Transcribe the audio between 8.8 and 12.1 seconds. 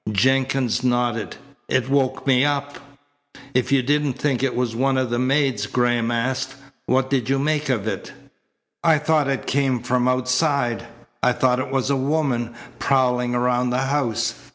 "I thought it came from outside. I thought it was a